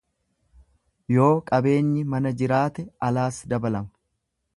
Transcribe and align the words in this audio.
Yoo 1.15 1.27
qabeenyi 1.51 2.05
mana 2.13 2.31
jiraate 2.39 2.87
alaas 3.09 3.33
dabalama. 3.53 3.95